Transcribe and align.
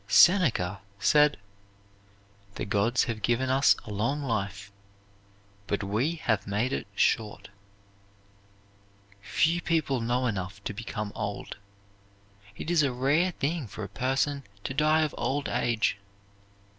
Seneca 0.07 0.79
said, 0.97 1.37
"The 2.55 2.65
gods 2.65 3.03
have 3.03 3.21
given 3.21 3.51
us 3.51 3.75
a 3.85 3.91
long 3.91 4.23
life, 4.23 4.71
but 5.67 5.83
we 5.83 6.15
have 6.15 6.47
made 6.47 6.73
it 6.73 6.87
short." 6.95 7.49
Few 9.21 9.61
people 9.61 10.01
know 10.01 10.25
enough 10.25 10.59
to 10.63 10.73
become 10.73 11.11
old. 11.13 11.57
It 12.57 12.71
is 12.71 12.81
a 12.81 12.91
rare 12.91 13.29
thing 13.29 13.67
for 13.67 13.83
a 13.83 13.87
person 13.89 14.43
to 14.63 14.73
die 14.73 15.01
of 15.03 15.13
old 15.19 15.47
age. 15.47 15.99